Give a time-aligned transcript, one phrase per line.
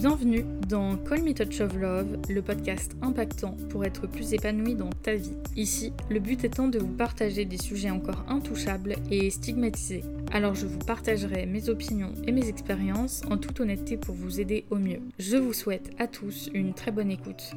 [0.00, 4.90] Bienvenue dans Call Me Touch of Love, le podcast impactant pour être plus épanoui dans
[4.90, 5.34] ta vie.
[5.56, 10.04] Ici, le but étant de vous partager des sujets encore intouchables et stigmatisés.
[10.30, 14.66] Alors je vous partagerai mes opinions et mes expériences en toute honnêteté pour vous aider
[14.70, 15.00] au mieux.
[15.18, 17.50] Je vous souhaite à tous une très bonne écoute.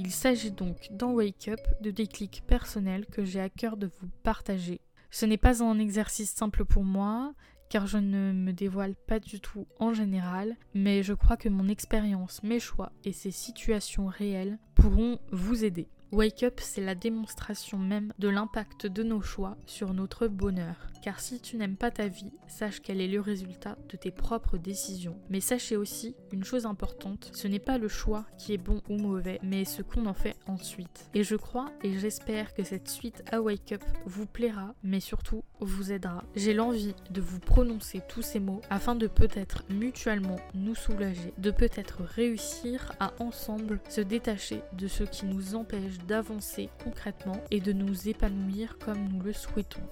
[0.00, 4.08] Il s'agit donc dans Wake Up de déclics personnels que j'ai à cœur de vous
[4.24, 4.80] partager.
[5.12, 7.34] Ce n'est pas un exercice simple pour moi,
[7.72, 11.68] car je ne me dévoile pas du tout en général, mais je crois que mon
[11.68, 15.88] expérience, mes choix et ces situations réelles pourront vous aider.
[16.12, 20.91] Wake Up, c'est la démonstration même de l'impact de nos choix sur notre bonheur.
[21.02, 24.56] Car si tu n'aimes pas ta vie, sache qu'elle est le résultat de tes propres
[24.56, 25.18] décisions.
[25.30, 28.96] Mais sachez aussi une chose importante, ce n'est pas le choix qui est bon ou
[28.96, 31.10] mauvais, mais ce qu'on en fait ensuite.
[31.12, 35.42] Et je crois et j'espère que cette suite à Wake Up vous plaira, mais surtout
[35.58, 36.22] vous aidera.
[36.36, 41.50] J'ai l'envie de vous prononcer tous ces mots afin de peut-être mutuellement nous soulager, de
[41.50, 47.72] peut-être réussir à ensemble se détacher de ce qui nous empêche d'avancer concrètement et de
[47.72, 49.82] nous épanouir comme nous le souhaitons.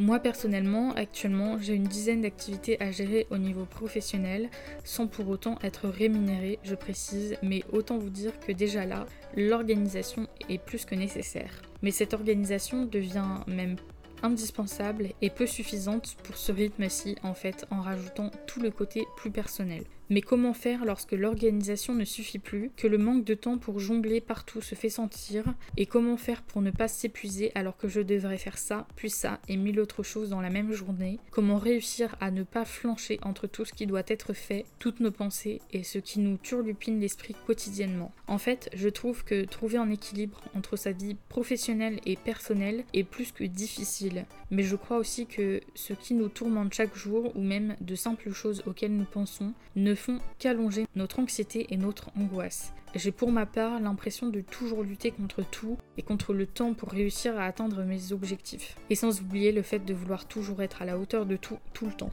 [0.00, 4.48] Moi personnellement, actuellement, j'ai une dizaine d'activités à gérer au niveau professionnel
[4.84, 10.28] sans pour autant être rémunérée, je précise, mais autant vous dire que déjà là, l'organisation
[10.48, 11.50] est plus que nécessaire.
[11.82, 13.74] Mais cette organisation devient même
[14.22, 19.32] indispensable et peu suffisante pour ce rythme-ci en fait en rajoutant tout le côté plus
[19.32, 19.82] personnel.
[20.10, 24.20] Mais comment faire lorsque l'organisation ne suffit plus, que le manque de temps pour jongler
[24.20, 25.44] partout se fait sentir,
[25.76, 29.40] et comment faire pour ne pas s'épuiser alors que je devrais faire ça, puis ça
[29.48, 33.46] et mille autres choses dans la même journée Comment réussir à ne pas flancher entre
[33.46, 37.36] tout ce qui doit être fait, toutes nos pensées et ce qui nous turlupine l'esprit
[37.46, 42.84] quotidiennement En fait, je trouve que trouver un équilibre entre sa vie professionnelle et personnelle
[42.94, 47.34] est plus que difficile, mais je crois aussi que ce qui nous tourmente chaque jour,
[47.36, 52.10] ou même de simples choses auxquelles nous pensons, ne font qu'allonger notre anxiété et notre
[52.18, 52.72] angoisse.
[52.94, 56.90] J'ai pour ma part l'impression de toujours lutter contre tout et contre le temps pour
[56.90, 58.76] réussir à atteindre mes objectifs.
[58.88, 61.86] Et sans oublier le fait de vouloir toujours être à la hauteur de tout, tout
[61.86, 62.12] le temps.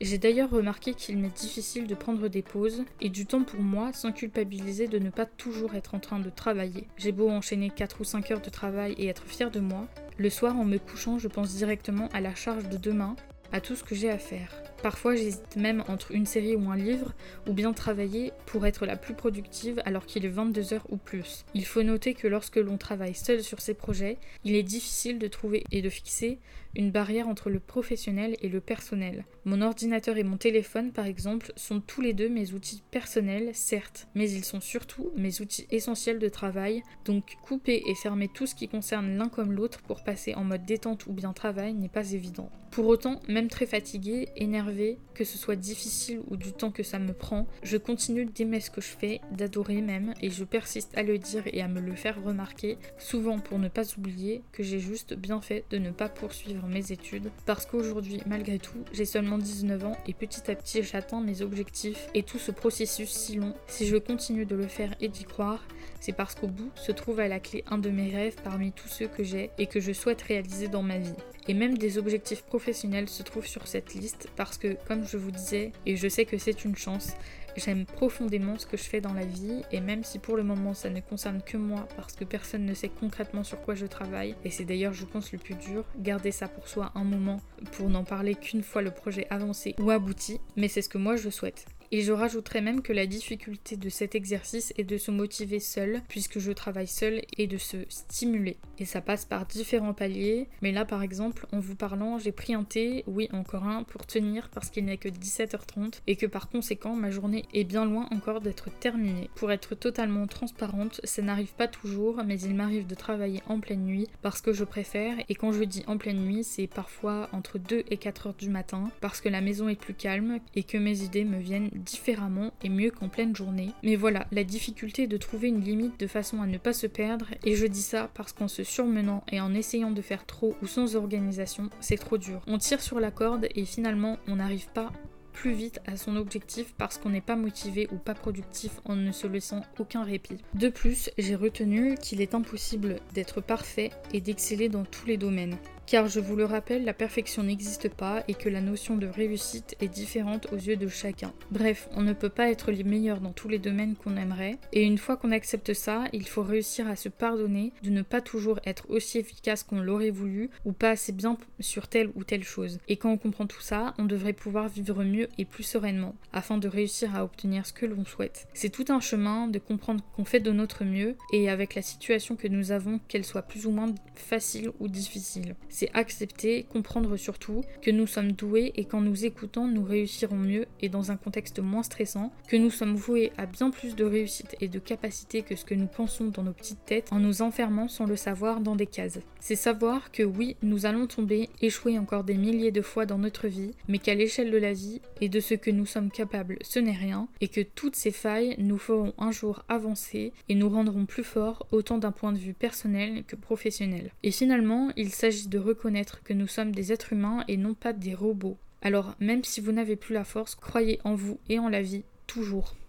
[0.00, 3.92] J'ai d'ailleurs remarqué qu'il m'est difficile de prendre des pauses et du temps pour moi
[3.92, 6.86] sans culpabiliser de ne pas toujours être en train de travailler.
[6.96, 9.86] J'ai beau enchaîner 4 ou 5 heures de travail et être fière de moi,
[10.18, 13.16] le soir en me couchant je pense directement à la charge de demain,
[13.52, 14.73] à tout ce que j'ai à faire.
[14.84, 17.14] Parfois j'hésite même entre une série ou un livre,
[17.48, 21.46] ou bien travailler pour être la plus productive alors qu'il est 22 heures ou plus.
[21.54, 25.26] Il faut noter que lorsque l'on travaille seul sur ses projets, il est difficile de
[25.26, 26.38] trouver et de fixer
[26.76, 29.24] une barrière entre le professionnel et le personnel.
[29.44, 34.08] Mon ordinateur et mon téléphone, par exemple, sont tous les deux mes outils personnels, certes,
[34.14, 38.54] mais ils sont surtout mes outils essentiels de travail, donc couper et fermer tout ce
[38.54, 42.12] qui concerne l'un comme l'autre pour passer en mode détente ou bien travail n'est pas
[42.12, 42.50] évident.
[42.70, 44.73] Pour autant, même très fatigué, énervé,
[45.14, 48.70] que ce soit difficile ou du temps que ça me prend, je continue d'aimer ce
[48.70, 51.94] que je fais, d'adorer même, et je persiste à le dire et à me le
[51.94, 56.08] faire remarquer, souvent pour ne pas oublier que j'ai juste bien fait de ne pas
[56.08, 60.82] poursuivre mes études, parce qu'aujourd'hui, malgré tout, j'ai seulement 19 ans et petit à petit
[60.82, 64.94] j'atteins mes objectifs et tout ce processus si long, si je continue de le faire
[65.00, 65.64] et d'y croire,
[66.00, 68.88] c'est parce qu'au bout se trouve à la clé un de mes rêves parmi tous
[68.88, 71.14] ceux que j'ai et que je souhaite réaliser dans ma vie.
[71.46, 75.30] Et même des objectifs professionnels se trouvent sur cette liste parce que, comme je vous
[75.30, 77.14] disais, et je sais que c'est une chance,
[77.56, 80.74] J'aime profondément ce que je fais dans la vie et même si pour le moment
[80.74, 84.34] ça ne concerne que moi parce que personne ne sait concrètement sur quoi je travaille
[84.44, 87.40] et c'est d'ailleurs je pense le plus dur, garder ça pour soi un moment
[87.72, 91.14] pour n'en parler qu'une fois le projet avancé ou abouti, mais c'est ce que moi
[91.14, 91.66] je souhaite.
[91.94, 96.02] Et je rajouterais même que la difficulté de cet exercice est de se motiver seul,
[96.08, 98.56] puisque je travaille seul, et de se stimuler.
[98.80, 102.52] Et ça passe par différents paliers, mais là par exemple, en vous parlant, j'ai pris
[102.52, 106.48] un thé, oui encore un, pour tenir parce qu'il n'est que 17h30, et que par
[106.48, 109.30] conséquent ma journée est bien loin encore d'être terminée.
[109.36, 113.84] Pour être totalement transparente, ça n'arrive pas toujours, mais il m'arrive de travailler en pleine
[113.84, 117.60] nuit parce que je préfère, et quand je dis en pleine nuit, c'est parfois entre
[117.60, 120.76] 2 et 4 heures du matin, parce que la maison est plus calme et que
[120.76, 123.70] mes idées me viennent différemment et mieux qu'en pleine journée.
[123.82, 126.86] Mais voilà, la difficulté est de trouver une limite de façon à ne pas se
[126.86, 130.54] perdre, et je dis ça parce qu'en se surmenant et en essayant de faire trop
[130.62, 132.42] ou sans organisation, c'est trop dur.
[132.46, 134.92] On tire sur la corde et finalement on n'arrive pas
[135.34, 139.12] plus vite à son objectif parce qu'on n'est pas motivé ou pas productif en ne
[139.12, 140.38] se laissant aucun répit.
[140.54, 145.56] De plus, j'ai retenu qu'il est impossible d'être parfait et d'exceller dans tous les domaines.
[145.86, 149.76] Car je vous le rappelle, la perfection n'existe pas et que la notion de réussite
[149.80, 151.32] est différente aux yeux de chacun.
[151.50, 154.82] Bref, on ne peut pas être les meilleurs dans tous les domaines qu'on aimerait, et
[154.82, 158.60] une fois qu'on accepte ça, il faut réussir à se pardonner de ne pas toujours
[158.64, 162.78] être aussi efficace qu'on l'aurait voulu ou pas assez bien sur telle ou telle chose.
[162.88, 166.58] Et quand on comprend tout ça, on devrait pouvoir vivre mieux et plus sereinement, afin
[166.58, 168.46] de réussir à obtenir ce que l'on souhaite.
[168.54, 172.36] C'est tout un chemin de comprendre qu'on fait de notre mieux, et avec la situation
[172.36, 175.54] que nous avons, qu'elle soit plus ou moins facile ou difficile.
[175.74, 180.66] C'est accepter, comprendre surtout que nous sommes doués et qu'en nous écoutant, nous réussirons mieux
[180.80, 184.54] et dans un contexte moins stressant, que nous sommes voués à bien plus de réussite
[184.60, 187.88] et de capacité que ce que nous pensons dans nos petites têtes en nous enfermant
[187.88, 189.18] sans le savoir dans des cases.
[189.40, 193.48] C'est savoir que oui, nous allons tomber, échouer encore des milliers de fois dans notre
[193.48, 196.78] vie, mais qu'à l'échelle de la vie et de ce que nous sommes capables, ce
[196.78, 201.04] n'est rien, et que toutes ces failles nous feront un jour avancer et nous rendront
[201.04, 204.12] plus forts autant d'un point de vue personnel que professionnel.
[204.22, 207.92] Et finalement, il s'agit de reconnaître que nous sommes des êtres humains et non pas
[207.92, 208.58] des robots.
[208.82, 212.04] Alors, même si vous n'avez plus la force, croyez en vous et en la vie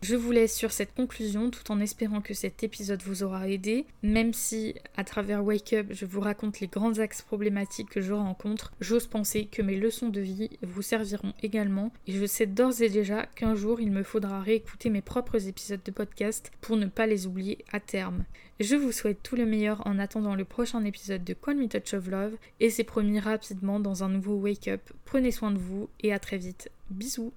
[0.02, 3.86] Je vous laisse sur cette conclusion tout en espérant que cet épisode vous aura aidé,
[4.02, 8.14] même si à travers Wake Up je vous raconte les grands axes problématiques que je
[8.14, 12.82] rencontre, j'ose penser que mes leçons de vie vous serviront également et je sais d'ores
[12.82, 16.88] et déjà qu'un jour il me faudra réécouter mes propres épisodes de podcast pour ne
[16.88, 18.26] pas les oublier à terme.
[18.60, 21.94] Je vous souhaite tout le meilleur en attendant le prochain épisode de Call Me Touch
[21.94, 24.82] of Love et c'est promis rapidement dans un nouveau Wake Up.
[25.04, 26.72] Prenez soin de vous et à très vite.
[26.90, 27.34] Bisous